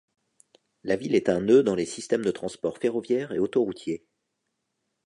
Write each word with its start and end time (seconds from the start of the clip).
La 0.83 0.95
ville 0.95 1.13
est 1.13 1.29
un 1.29 1.41
nœud 1.41 1.61
dans 1.61 1.75
les 1.75 1.85
systèmes 1.85 2.25
de 2.25 2.31
transports 2.31 2.79
ferroviaire 2.79 3.33
et 3.33 3.37
autoroutier. 3.37 4.03